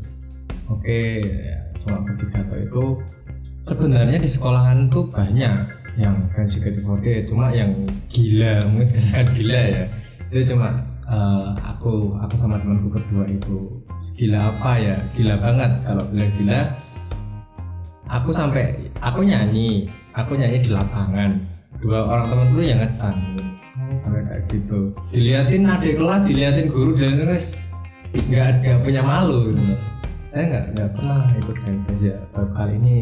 Oke 0.65 1.21
ya, 1.21 1.57
cuma 1.85 2.01
bertiga 2.01 2.41
atau 2.41 2.57
itu 2.57 2.83
sebenarnya 3.61 4.17
di 4.17 4.29
sekolahan 4.29 4.89
tuh 4.89 5.05
banyak 5.13 5.61
yang 5.95 6.25
fans 6.33 6.57
JKT48 6.57 7.29
cuma 7.29 7.53
yang 7.53 7.71
gila 8.09 8.65
mungkin 8.73 9.03
kan 9.13 9.27
gila 9.37 9.61
ya. 9.61 9.83
Itu 10.33 10.57
cuma 10.57 10.73
eh, 11.05 11.49
aku 11.61 12.17
aku 12.17 12.33
sama 12.33 12.57
temanku 12.57 12.97
berdua 12.97 13.29
itu 13.29 13.77
gila 14.17 14.57
apa 14.57 14.71
ya 14.81 14.95
gila 15.13 15.37
banget. 15.37 15.71
Kalau 15.85 16.03
bilang 16.09 16.33
gila 16.33 16.59
aku 18.09 18.29
sampai 18.33 18.89
aku 19.01 19.21
nyanyi 19.21 19.85
aku 20.17 20.33
nyanyi 20.37 20.61
di 20.61 20.69
lapangan 20.73 21.45
dua 21.81 21.99
orang 22.07 22.25
temanku 22.31 22.59
yang 22.63 22.79
ngecan. 22.83 23.15
Sampai 23.95 24.27
kayak 24.27 24.43
gitu. 24.51 24.91
Diliatin 25.15 25.71
adik 25.71 25.95
kelas 25.95 26.27
diliatin 26.27 26.67
guru 26.67 26.91
diliatin 26.99 27.19
terus 27.23 27.63
nggak 28.15 28.63
nggak 28.63 28.79
punya 28.83 29.01
malu 29.03 29.51
gitu. 29.51 29.75
saya 30.27 30.51
nggak 30.51 30.65
nggak 30.75 30.89
pernah 30.99 31.19
ikut 31.39 31.57
fanbase 31.63 32.03
ya. 32.11 32.17
Baru 32.35 32.49
kali 32.51 32.73
ini 32.75 32.95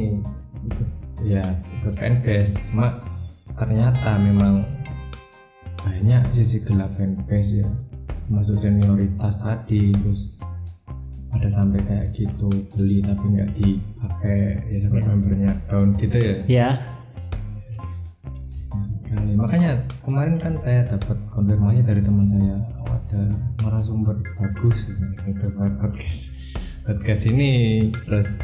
ikut 0.69 0.89
ya 1.25 1.43
ikut 1.81 1.93
fanbase 1.97 2.53
cuma 2.69 3.01
ternyata 3.57 4.21
memang 4.21 4.65
banyak 5.81 6.21
sisi 6.29 6.61
gelap 6.61 6.93
fanbase 6.93 7.65
ya. 7.65 7.67
Masuk 8.29 8.61
senioritas 8.61 9.41
tadi 9.41 9.91
terus 9.97 10.37
ada 11.33 11.49
sampai 11.49 11.81
kayak 11.89 12.13
gitu 12.13 12.53
beli 12.77 13.01
tapi 13.01 13.25
nggak 13.33 13.49
dipakai. 13.57 14.61
Ya 14.69 14.77
sampai 14.77 15.01
membernya 15.09 15.51
down 15.65 15.97
gitu 15.97 16.17
ya. 16.21 16.35
Ya 16.45 16.69
makanya 19.37 19.85
kemarin 20.01 20.41
kan 20.41 20.53
saya 20.61 20.89
dapat 20.89 21.17
konfirmasi 21.33 21.85
dari 21.85 22.01
teman 22.01 22.25
saya 22.25 22.57
oh, 22.81 22.89
ada 22.89 23.21
narasumber 23.61 24.17
bagus 24.39 24.93
gitu 24.93 25.05
gitu, 25.29 25.45
podcast. 25.77 26.19
Podcast 26.83 27.21
ini 27.31 27.51
terus 27.93 28.41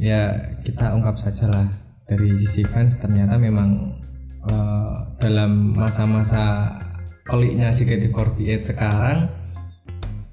ya 0.00 0.32
kita 0.64 0.94
ungkap 0.94 1.20
saja 1.20 1.50
lah 1.52 1.66
dari 2.08 2.32
sisi 2.40 2.64
fans. 2.64 2.98
Ternyata 2.98 3.36
memang 3.36 4.00
eh, 4.48 4.94
dalam 5.20 5.76
masa-masa 5.76 6.74
peliknya 7.28 7.68
CKT48 7.68 8.58
sekarang 8.58 9.28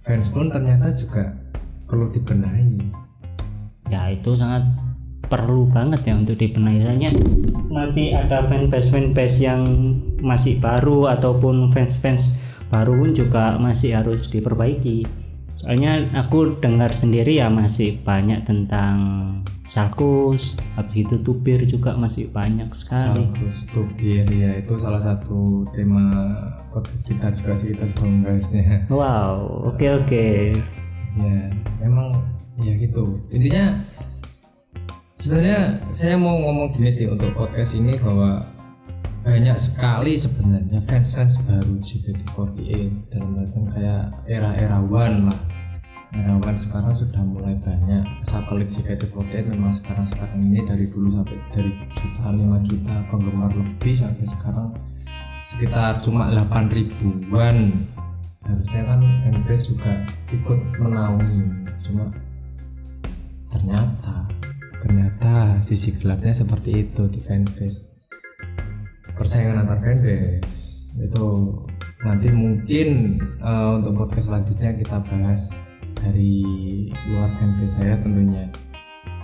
fans 0.05 0.31
pun 0.31 0.47
ternyata 0.47 0.93
juga 0.95 1.35
perlu 1.85 2.09
dibenahi. 2.13 2.79
Ya 3.91 4.09
itu 4.09 4.33
sangat 4.33 4.65
perlu 5.27 5.67
banget 5.69 6.01
ya 6.07 6.13
untuk 6.15 6.37
dibenahi. 6.39 6.85
Soalnya 6.85 7.11
masih 7.69 8.15
ada 8.15 8.45
fanbase 8.45 8.89
fanbase 8.93 9.37
yang 9.43 9.61
masih 10.21 10.57
baru 10.57 11.11
ataupun 11.11 11.69
fans 11.75 11.97
fans 11.99 12.23
baru 12.69 12.97
pun 12.97 13.11
juga 13.13 13.59
masih 13.61 13.97
harus 13.97 14.29
diperbaiki. 14.31 15.25
Soalnya 15.61 16.13
aku 16.13 16.61
dengar 16.61 16.93
sendiri 16.93 17.41
ya 17.41 17.49
masih 17.49 17.97
banyak 18.05 18.45
tentang 18.45 18.97
Salkus 19.65 20.61
habis 20.77 21.01
itu 21.01 21.17
Tubir 21.25 21.65
juga 21.65 21.97
masih 21.97 22.29
banyak 22.29 22.69
sekali. 22.69 23.17
Salkus 23.17 23.65
Tubir 23.73 24.29
ya 24.29 24.61
itu 24.61 24.77
salah 24.77 25.01
satu 25.01 25.65
tema 25.73 26.37
podcast 26.69 27.09
kita 27.09 27.33
juga 27.33 27.51
sih 27.57 27.73
kita 27.73 27.81
sudah 27.81 28.05
membahasnya 28.05 28.85
wow 28.93 29.65
oke 29.65 30.05
oke. 30.05 30.53
Ya 31.17 31.49
memang 31.81 32.21
ya 32.61 32.77
gitu. 32.77 33.17
Intinya 33.33 33.81
sebenarnya 35.15 35.79
saya 35.87 36.19
mau 36.19 36.35
ngomong 36.35 36.75
gini 36.75 36.91
sih 36.91 37.07
untuk 37.07 37.31
podcast 37.33 37.71
ini 37.79 37.95
bahwa 38.03 38.43
banyak 39.23 39.57
sekali 39.57 40.13
sebenarnya 40.13 40.83
fans-fans 40.85 41.41
baru 41.49 41.81
JKT48 41.81 42.69
dalam 43.09 43.41
artian 43.41 43.65
kayak 43.73 44.03
era-era 44.29 44.77
one 44.85 45.31
lah. 45.31 45.39
Era 46.13 46.37
one 46.37 46.53
sekarang 46.53 46.93
sudah 46.93 47.23
mulai 47.25 47.57
banyak. 47.63 48.05
Satelit 48.21 48.69
JKT48 48.75 49.49
memang 49.49 49.71
sekarang-sekarang 49.71 50.39
ini 50.45 50.61
dari 50.67 50.85
dulu 50.85 51.17
sampai 51.17 51.39
dari 51.49 51.71
juta 51.89 52.23
5 52.29 52.69
juta 52.69 52.93
penggemar 53.09 53.51
lebih 53.55 53.95
sampai 53.97 54.25
sekarang 54.29 54.69
sekitar 55.47 55.97
cuma 56.05 56.29
8 56.29 56.69
ribuan. 56.75 57.87
Harusnya 58.45 58.85
kan 58.85 59.01
fanbase 59.25 59.73
juga 59.73 60.05
ikut 60.29 60.59
menaungi 60.77 61.65
cuma 61.81 62.13
ternyata 63.49 64.34
ternyata 64.85 65.57
sisi 65.57 65.97
gelapnya 65.97 66.29
seperti 66.29 66.85
itu 66.85 67.09
di 67.09 67.17
fanbase 67.25 67.97
persaingan 69.17 69.65
antar 69.65 69.81
fanbase 69.81 70.85
itu 71.01 71.25
nanti 72.05 72.29
mungkin 72.29 73.19
uh, 73.41 73.81
untuk 73.81 74.05
podcast 74.05 74.29
selanjutnya 74.29 74.77
kita 74.77 75.01
bahas 75.09 75.49
dari 75.97 76.45
luar 77.09 77.33
fanbase 77.39 77.81
saya 77.81 77.97
tentunya. 77.99 78.45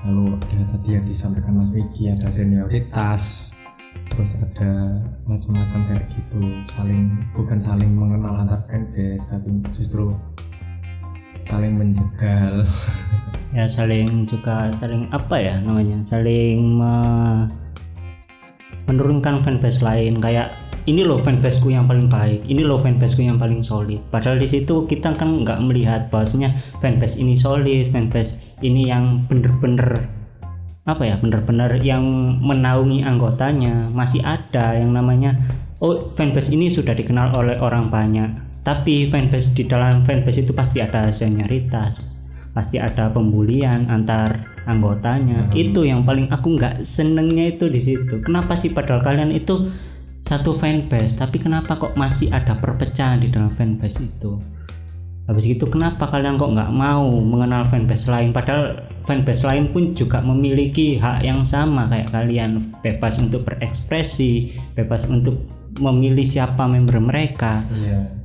Lalu 0.01 0.33
ada 0.41 0.65
tadi 0.73 0.97
yang 0.97 1.05
disampaikan 1.05 1.61
Mas 1.61 1.69
Miki 1.69 2.09
ada 2.09 2.25
senioritas 2.25 3.53
terus 4.11 4.39
ada 4.39 4.99
macam-macam 5.29 5.79
kayak 5.87 6.05
gitu. 6.15 6.41
Saling 6.73 7.21
bukan 7.37 7.59
saling 7.59 7.91
mengenal 7.93 8.41
antar 8.41 8.65
fanbase 8.65 9.29
tapi 9.29 9.61
justru 9.77 10.09
saling 11.37 11.77
menjegal 11.77 12.65
ya 13.51 13.67
saling 13.67 14.27
juga 14.27 14.71
saling 14.75 15.07
apa 15.11 15.35
ya 15.39 15.55
namanya? 15.63 15.99
Saling 16.03 16.59
me- 16.63 17.47
menurunkan 18.87 19.43
fanbase 19.45 19.83
lain. 19.85 20.19
Kayak 20.19 20.55
ini 20.89 21.05
loh 21.05 21.21
fanbaseku 21.21 21.69
yang 21.69 21.85
paling 21.85 22.09
baik 22.09 22.41
ini 22.49 22.65
loh 22.65 22.81
fanbaseku 22.81 23.21
yang 23.21 23.37
paling 23.37 23.61
solid. 23.61 24.01
Padahal 24.09 24.41
di 24.41 24.49
situ 24.49 24.89
kita 24.89 25.13
kan 25.13 25.45
nggak 25.45 25.61
melihat 25.61 26.09
bahwasanya 26.09 26.57
fanbase 26.81 27.21
ini 27.21 27.37
solid 27.37 27.87
fanbase 27.93 28.57
ini 28.65 28.89
yang 28.89 29.29
bener-bener 29.29 30.09
apa 30.81 31.05
ya 31.05 31.15
bener-bener 31.21 31.77
yang 31.85 32.03
menaungi 32.41 33.05
anggotanya. 33.05 33.93
Masih 33.93 34.25
ada 34.25 34.73
yang 34.73 34.95
namanya 34.95 35.37
oh 35.81 36.13
fanbase 36.17 36.53
ini 36.53 36.69
sudah 36.69 36.93
dikenal 36.93 37.33
oleh 37.37 37.57
orang 37.57 37.89
banyak 37.89 38.51
tapi 38.61 39.09
fanbase 39.09 39.57
di 39.57 39.65
dalam 39.65 40.05
fanbase 40.05 40.45
itu 40.45 40.53
pasti 40.53 40.77
ada 40.77 41.09
senioritas 41.09 42.20
pasti 42.51 42.77
ada 42.77 43.07
pembulian 43.11 43.87
antar 43.87 44.51
anggotanya. 44.67 45.49
Itu 45.55 45.87
yang 45.87 46.03
paling 46.03 46.29
aku 46.29 46.59
nggak 46.59 46.85
senengnya 46.85 47.55
itu 47.55 47.71
di 47.71 47.81
situ. 47.81 48.21
Kenapa 48.21 48.53
sih 48.59 48.71
padahal 48.71 49.01
kalian 49.01 49.31
itu 49.33 49.71
satu 50.21 50.53
fanbase? 50.53 51.17
Tapi 51.17 51.41
kenapa 51.41 51.79
kok 51.79 51.97
masih 51.97 52.29
ada 52.29 52.53
perpecahan 52.53 53.23
di 53.23 53.31
dalam 53.31 53.49
fanbase 53.49 54.05
itu? 54.05 54.37
Habis 55.25 55.47
itu 55.47 55.63
kenapa 55.69 56.11
kalian 56.11 56.35
kok 56.35 56.51
nggak 56.51 56.71
mau 56.75 57.07
mengenal 57.23 57.65
fanbase 57.71 58.11
lain? 58.11 58.35
Padahal 58.35 58.83
fanbase 59.07 59.47
lain 59.47 59.71
pun 59.71 59.95
juga 59.95 60.19
memiliki 60.19 60.99
hak 60.99 61.23
yang 61.23 61.41
sama 61.47 61.87
kayak 61.87 62.11
kalian. 62.11 62.75
Bebas 62.83 63.17
untuk 63.17 63.47
berekspresi 63.47 64.59
bebas 64.75 65.07
untuk 65.07 65.39
memilih 65.79 66.27
siapa 66.27 66.67
member 66.67 66.99
mereka. 66.99 67.63
Iya 67.71 68.20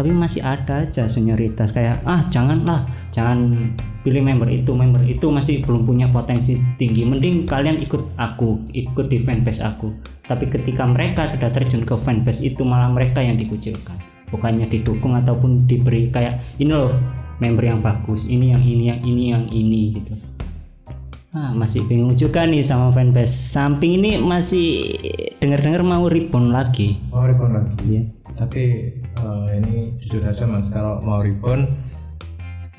tapi 0.00 0.16
masih 0.16 0.40
ada 0.40 0.88
aja 0.88 1.04
senioritas 1.04 1.76
kayak 1.76 2.00
ah 2.08 2.24
janganlah 2.32 2.88
jangan 3.12 3.68
pilih 4.00 4.24
member 4.24 4.48
itu 4.48 4.72
member 4.72 5.04
itu 5.04 5.28
masih 5.28 5.60
belum 5.60 5.84
punya 5.84 6.08
potensi 6.08 6.56
tinggi. 6.80 7.04
Mending 7.04 7.44
kalian 7.44 7.84
ikut 7.84 8.16
aku 8.16 8.64
ikut 8.72 9.12
di 9.12 9.20
fanbase 9.20 9.60
aku. 9.60 9.92
Tapi 10.24 10.48
ketika 10.48 10.88
mereka 10.88 11.28
sudah 11.28 11.52
terjun 11.52 11.84
ke 11.84 11.92
fanbase 12.00 12.48
itu 12.48 12.64
malah 12.64 12.88
mereka 12.88 13.20
yang 13.20 13.36
dikucilkan. 13.36 14.00
Bukannya 14.32 14.72
didukung 14.72 15.20
ataupun 15.20 15.68
diberi 15.68 16.08
kayak 16.08 16.56
ini 16.56 16.72
loh 16.72 16.96
member 17.44 17.68
yang 17.68 17.84
bagus 17.84 18.32
ini 18.32 18.56
yang 18.56 18.64
ini 18.64 18.84
yang 18.88 19.00
ini 19.04 19.24
yang 19.36 19.44
ini 19.52 19.80
gitu. 20.00 20.16
Ah 21.36 21.52
masih 21.52 21.84
bingung 21.84 22.16
juga 22.16 22.48
nih 22.48 22.64
sama 22.64 22.88
fanbase. 22.88 23.52
Samping 23.52 24.00
ini 24.00 24.16
masih 24.16 24.96
dengar-dengar 25.44 25.84
mau 25.84 26.08
rebound 26.08 26.56
lagi. 26.56 26.96
Mau 27.12 27.28
rebound 27.28 27.52
lagi. 27.52 27.74
Iya. 27.84 28.02
tapi 28.30 28.88
eh, 29.18 29.48
ini 29.58 29.98
jujur 29.98 30.22
aja 30.22 30.46
mas 30.46 30.70
kalau 30.70 31.02
mau 31.02 31.24
rebound 31.24 31.66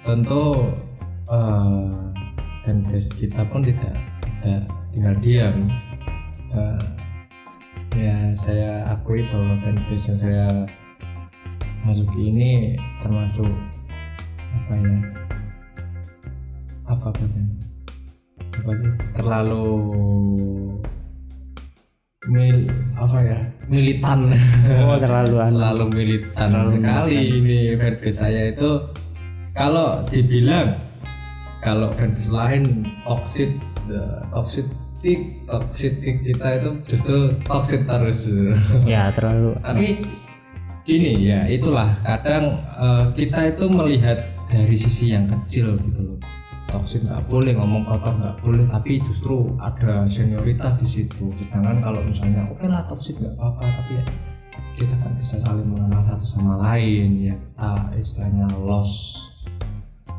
tentu 0.08 0.72
eh, 1.28 1.92
fanbase 2.64 3.10
kita 3.18 3.44
pun 3.50 3.66
tidak 3.66 3.96
tidak 4.42 4.64
tinggal 4.94 5.16
diam. 5.20 5.56
Kita- 6.50 7.00
ya 7.92 8.32
saya 8.32 8.88
akui 8.96 9.28
bahwa 9.28 9.60
fanbase 9.60 10.16
yang 10.16 10.20
saya 10.24 10.48
masuki 11.84 12.32
ini 12.32 12.80
termasuk 13.04 13.52
apa 14.56 14.74
ya 14.80 14.98
apa 16.88 17.08
apa 17.12 17.24
apa 18.62 18.72
sih? 18.78 18.92
Terlalu 19.18 19.66
mil 22.30 22.70
apa 22.94 23.18
ya? 23.26 23.40
Militan. 23.66 24.30
Oh 24.86 24.98
terlalu 25.02 25.42
anu. 25.50 25.58
Terlalu 25.58 25.86
militan 25.98 26.50
sekali 26.70 27.18
ini 27.42 27.60
fanbase 27.74 28.14
saya 28.14 28.54
itu. 28.54 28.94
Kalau 29.58 30.06
dibilang 30.06 30.78
kalau 31.66 31.90
fanbase 31.98 32.30
lain 32.30 32.86
toxic 33.10 33.50
the 33.90 34.22
toxic 34.30 34.66
toxic 35.50 35.98
kita 35.98 36.48
itu 36.62 36.70
justru 36.86 37.18
toxic 37.50 37.90
terus. 37.90 38.30
Ya 38.86 39.10
terlalu. 39.10 39.58
Tapi 39.66 40.06
gini 40.86 41.26
ya 41.26 41.50
itulah. 41.50 41.90
Kadang 42.06 42.62
eh, 42.62 43.04
kita 43.18 43.50
itu 43.50 43.66
melihat 43.66 44.30
dari 44.46 44.76
sisi 44.78 45.10
yang 45.10 45.26
kecil 45.26 45.74
gitu 45.90 46.02
loh 46.06 46.41
toxic 46.72 47.04
nggak 47.04 47.22
boleh 47.28 47.54
ngomong 47.60 47.84
kotor 47.84 48.16
nggak 48.16 48.38
boleh 48.42 48.66
tapi 48.72 49.04
justru 49.04 49.54
ada 49.60 50.08
senioritas 50.08 50.80
di 50.80 50.88
situ. 50.88 51.28
Sedangkan 51.38 51.84
kalau 51.84 52.00
misalnya 52.02 52.48
oke 52.48 52.66
lah 52.66 52.82
toxic 52.88 53.20
nggak 53.20 53.36
apa-apa 53.36 53.64
tapi 53.84 53.92
ya 54.00 54.04
kita 54.80 54.96
kan 54.98 55.12
bisa 55.20 55.36
saling 55.38 55.68
mengenal 55.68 56.02
satu 56.02 56.26
sama 56.26 56.56
lain 56.64 57.30
ya. 57.30 57.36
Kita 57.36 57.72
istilahnya 58.00 58.48
loss 58.64 59.22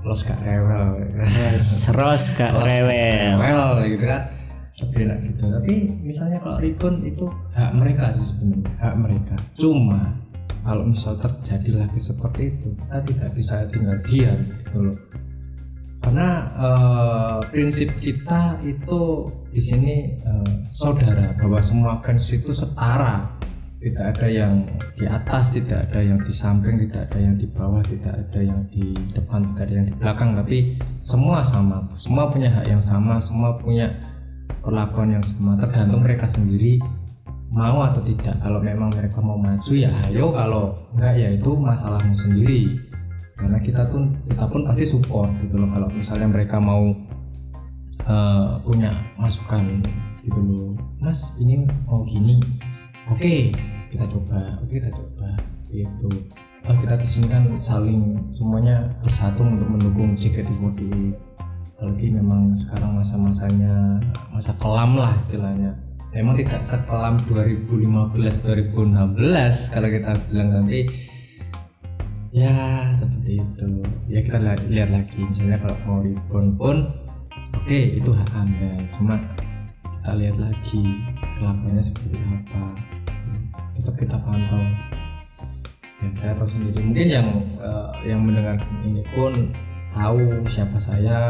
loss 0.03 0.27
gak 0.27 0.39
rewel 0.43 0.99
Yes, 1.15 1.87
Ros 1.95 2.35
kak 2.35 2.53
rewel. 2.53 3.39
rewel 3.41 3.71
gitu 3.89 4.05
kan. 4.05 4.23
Lebih 4.83 4.99
enak 5.07 5.19
gitu. 5.31 5.43
Tapi 5.47 5.75
misalnya 6.03 6.39
kalau 6.43 6.59
ribon 6.59 6.95
itu 7.07 7.31
hak 7.55 7.71
mereka 7.71 8.11
sih 8.11 8.23
sebenarnya 8.35 8.71
hak 8.83 8.95
mereka. 8.99 9.35
Cuma 9.55 10.03
kalau 10.63 10.87
misal 10.87 11.15
terjadi 11.19 11.87
lagi 11.87 11.99
seperti 11.99 12.55
itu 12.55 12.71
kita 12.79 12.99
tidak 13.03 13.31
bisa 13.35 13.55
tinggal 13.71 13.99
diam 14.07 14.39
gitu 14.63 14.79
loh 14.91 14.97
karena 16.13 16.45
eh, 16.61 17.37
prinsip 17.49 17.89
kita 18.05 18.61
itu 18.69 19.25
di 19.49 19.57
sini 19.57 20.13
eh, 20.13 20.55
saudara 20.69 21.33
bahwa 21.41 21.57
semua 21.57 22.05
fans 22.05 22.29
itu 22.29 22.53
setara. 22.53 23.33
Tidak 23.81 24.05
ada 24.13 24.29
yang 24.29 24.69
di 24.95 25.09
atas 25.09 25.57
tidak 25.57 25.89
ada 25.89 26.05
yang 26.05 26.21
di 26.21 26.31
samping 26.31 26.85
tidak 26.85 27.09
ada 27.09 27.19
yang 27.19 27.35
di 27.35 27.49
bawah 27.49 27.81
tidak 27.81 28.15
ada 28.15 28.41
yang 28.45 28.61
di 28.69 28.93
depan 29.17 29.41
tidak 29.57 29.65
ada 29.65 29.75
yang 29.75 29.87
di 29.89 29.95
belakang. 29.97 30.31
Tapi 30.37 30.57
semua 31.01 31.41
sama 31.41 31.81
semua 31.97 32.29
punya 32.29 32.53
hak 32.61 32.69
yang 32.69 32.79
sama 32.79 33.17
semua 33.17 33.57
punya 33.57 33.89
perlakuan 34.61 35.17
yang 35.17 35.25
sama. 35.25 35.57
Tergantung 35.65 36.05
mereka 36.05 36.29
sendiri 36.29 36.77
mau 37.57 37.89
atau 37.89 38.05
tidak. 38.05 38.37
Kalau 38.37 38.61
memang 38.61 38.93
mereka 38.93 39.19
mau 39.25 39.41
maju 39.41 39.73
ya 39.73 39.89
ayo. 40.13 40.29
Kalau 40.37 40.77
enggak 40.93 41.15
ya 41.17 41.29
itu 41.33 41.51
masalahmu 41.57 42.13
sendiri 42.13 42.92
karena 43.43 43.59
kita 43.59 43.83
tuh 43.91 44.07
kita 44.31 44.45
pun 44.47 44.63
pasti 44.63 44.85
support 44.87 45.29
gitu 45.43 45.59
loh 45.59 45.69
kalau 45.75 45.91
misalnya 45.91 46.31
mereka 46.31 46.63
mau 46.63 46.95
uh, 48.07 48.63
punya 48.63 48.95
masukan 49.19 49.83
gitu 50.23 50.39
loh. 50.39 50.79
Mas 51.03 51.35
ini 51.43 51.67
mau 51.91 52.07
gini 52.07 52.39
oke 53.11 53.51
kita 53.91 54.07
coba 54.07 54.63
oke 54.63 54.71
kita 54.71 54.89
coba 54.95 55.35
seperti 55.43 55.91
itu 55.91 56.11
Toh 56.63 56.79
kita 56.79 56.95
di 56.95 57.03
sini 57.03 57.27
kan 57.27 57.43
saling 57.59 58.23
semuanya 58.31 58.87
bersatu 59.03 59.43
untuk 59.43 59.67
mendukung 59.67 60.15
JKT48 60.15 61.11
apalagi 61.75 62.15
memang 62.15 62.55
sekarang 62.55 62.95
masa-masanya 62.95 63.99
masa 64.31 64.55
kelam 64.63 64.95
lah 64.95 65.11
istilahnya. 65.27 65.75
Memang 66.15 66.39
tidak 66.39 66.63
sekelam 66.63 67.19
2015 67.27 68.15
2016 68.47 69.75
kalau 69.75 69.89
kita 69.91 70.15
bilang 70.31 70.49
nanti 70.55 70.87
ya. 72.33 72.89
Seperti 72.91 73.45
itu. 73.45 73.69
Ya 74.09 74.21
kita 74.25 74.39
lihat, 74.41 74.91
lagi. 74.91 75.21
Misalnya 75.21 75.59
kalau 75.63 75.77
mau 75.87 75.99
reborn 76.01 76.49
pun 76.57 76.77
oke 77.55 77.69
okay, 77.69 78.01
itu 78.01 78.11
hak 78.11 78.31
anda. 78.35 78.73
Cuma 78.97 79.21
kita 79.85 80.13
lihat 80.19 80.37
lagi 80.41 80.83
kelakuannya 81.39 81.79
seperti 81.79 82.17
apa. 82.19 82.63
Tetap 83.79 83.95
kita 84.01 84.17
pantau. 84.25 84.65
Dan 86.03 86.11
saya 86.19 86.33
tahu 86.35 86.49
sendiri. 86.51 86.83
Mungkin 86.83 87.07
yang 87.07 87.29
uh, 87.63 87.95
yang 88.03 88.27
mendengar 88.27 88.59
ini 88.83 89.07
pun 89.15 89.31
tahu 89.95 90.43
siapa 90.49 90.75
saya. 90.75 91.21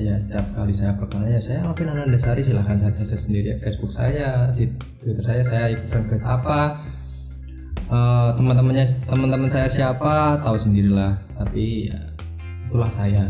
Ya 0.00 0.16
setiap 0.16 0.46
kali 0.56 0.72
saya 0.72 0.96
perkenalan 0.96 1.36
ya 1.36 1.40
saya 1.42 1.60
Alvin 1.66 1.92
Anandasari 1.92 2.40
silahkan 2.40 2.80
saja 2.80 3.02
saya 3.04 3.20
sendiri. 3.20 3.52
Facebook 3.60 3.92
saya 3.92 4.48
di 4.56 4.64
Twitter 4.96 5.20
saya 5.20 5.42
saya 5.44 5.66
ikut 5.76 6.24
apa 6.24 6.80
uh, 7.90 8.32
teman-temannya 8.38 8.86
teman-teman 9.04 9.50
saya 9.50 9.68
siapa 9.68 10.40
tahu 10.40 10.56
sendirilah. 10.56 11.18
Tapi 11.36 11.90
ya, 11.90 12.00
itulah 12.70 12.88
saya. 12.88 13.26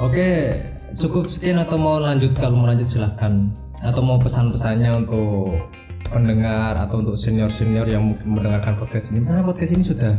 Oke 0.00 0.56
cukup 0.96 1.28
sekian 1.28 1.60
atau 1.60 1.76
mau 1.76 2.00
lanjut? 2.00 2.32
Kalau 2.38 2.56
mau 2.56 2.70
lanjut 2.70 2.86
silahkan. 2.86 3.50
Atau 3.84 4.00
mau 4.00 4.16
pesan-pesannya 4.16 5.04
untuk 5.04 5.60
pendengar 6.08 6.78
atau 6.80 7.02
untuk 7.02 7.18
senior-senior 7.18 7.84
yang 7.90 8.14
mungkin 8.14 8.38
mendengarkan 8.40 8.78
podcast 8.80 9.12
ini? 9.12 9.26
Karena 9.26 9.44
podcast 9.44 9.70
ini 9.76 9.82
sudah 9.84 10.14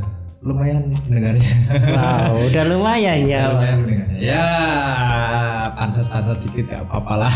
lumayan 0.46 0.93
mendengarnya. 1.10 1.52
Wow 1.98 2.34
udah 2.54 2.63
lumayan 2.70 3.20
ya. 3.26 3.41
Lumayan 3.50 3.78
mendengarnya. 3.82 4.20
Ya 4.22 4.48
pansos-pansos 5.78 6.46
dikit 6.46 6.70
gak 6.70 6.86
apa-apa 6.89 7.26
lah. 7.26 7.34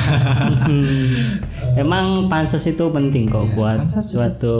Emang 1.81 2.29
pansos 2.29 2.65
itu 2.69 2.89
penting 2.93 3.29
kok 3.29 3.49
ya, 3.49 3.53
buat 3.57 3.79
suatu 3.97 4.57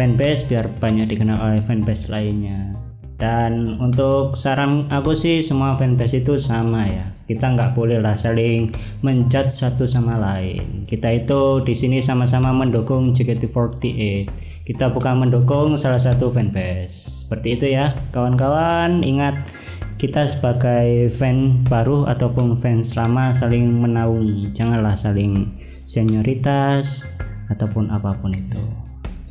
fanbase 0.00 0.48
biar 0.48 0.64
banyak 0.80 1.12
dikenal 1.12 1.36
oleh 1.36 1.60
fanbase 1.60 2.08
lainnya. 2.08 2.72
Dan 3.20 3.76
untuk 3.76 4.32
saran 4.32 4.88
aku 4.88 5.12
sih 5.12 5.44
semua 5.44 5.76
fanbase 5.76 6.24
itu 6.24 6.40
sama 6.40 6.88
ya. 6.88 7.12
Kita 7.28 7.52
nggak 7.52 7.76
boleh 7.76 8.00
lah 8.00 8.16
saling 8.16 8.72
menjudge 9.04 9.52
satu 9.52 9.84
sama 9.84 10.16
lain. 10.16 10.88
Kita 10.88 11.12
itu 11.12 11.60
di 11.60 11.76
sini 11.76 12.00
sama-sama 12.00 12.48
mendukung 12.48 13.12
JKT48 13.12 14.48
kita 14.64 14.88
bukan 14.88 15.28
mendukung 15.28 15.76
salah 15.76 16.00
satu 16.00 16.32
fanbase. 16.32 17.28
Seperti 17.28 17.60
itu 17.60 17.66
ya 17.76 17.92
kawan-kawan. 18.16 19.04
Ingat 19.04 19.52
kita 20.00 20.24
sebagai 20.24 21.12
fan 21.12 21.60
baru 21.68 22.08
ataupun 22.08 22.56
fans 22.56 22.96
lama 22.96 23.36
saling 23.36 23.68
menaungi. 23.68 24.48
Janganlah 24.56 24.96
saling 24.96 25.44
senioritas 25.84 27.04
ataupun 27.52 27.92
apa 27.92 28.16
pun 28.16 28.32
itu 28.32 28.79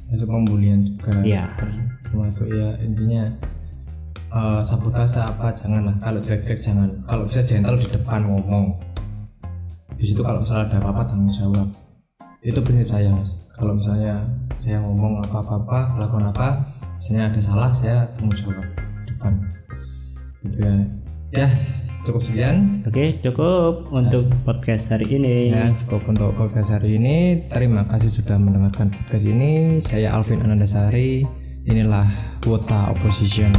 masuk 0.09 0.27
pembulian 0.29 0.79
juga. 0.85 1.21
Ya 1.21 1.53
termasuk 2.09 2.49
ya 2.49 2.73
intinya 2.81 3.29
uh, 4.33 4.59
sabotase 4.61 5.21
apa 5.21 5.53
janganlah. 5.53 5.95
Kalau 6.01 6.17
jelek-jelek 6.17 6.59
jangan. 6.61 6.89
Kalau 7.05 7.23
bisa 7.29 7.41
gentle 7.45 7.77
di 7.77 7.87
depan 7.93 8.25
ngomong. 8.25 8.77
Di 9.99 10.03
situ 10.09 10.21
kalau 10.23 10.41
misalnya 10.41 10.73
ada 10.73 10.77
apa-apa 10.81 11.13
tanggung 11.13 11.31
jawab. 11.31 11.67
Itu 12.41 12.59
prinsip 12.63 12.89
saya 12.89 13.11
mas. 13.13 13.45
Kalau 13.53 13.75
misalnya 13.75 14.23
saya 14.57 14.79
ngomong 14.81 15.21
apa-apa 15.27 15.99
lakukan 15.99 16.31
apa 16.31 16.47
misalnya 16.95 17.31
ada 17.31 17.39
salah 17.39 17.69
saya 17.71 17.97
tanggung 18.17 18.33
jawab 18.33 18.65
di 18.65 19.03
depan. 19.13 19.33
Gitu 20.41 20.57
ya. 20.63 20.75
Ya 21.29 21.47
cukup 22.03 22.21
sekian. 22.23 22.83
Oke 22.87 23.19
cukup 23.19 23.89
untuk 23.91 24.27
ya. 24.27 24.37
podcast 24.47 24.91
hari 24.91 25.07
ini. 25.19 25.53
Ya 25.53 25.69
cukup 25.71 26.03
untuk 26.09 26.33
podcast 26.35 26.75
hari 26.75 26.97
ini. 26.97 27.47
Terima 27.51 27.85
kasih 27.87 28.09
sudah 28.09 28.37
mendengarkan 28.39 28.91
podcast 28.91 29.25
ini. 29.27 29.77
Saya 29.79 30.15
Alvin 30.15 30.43
Anandasari. 30.43 31.23
Inilah 31.69 32.07
Wota 32.47 32.89
Opposition 32.89 33.53